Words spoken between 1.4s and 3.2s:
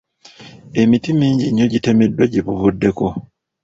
nnyo gitemeddwa gye buvuddeko.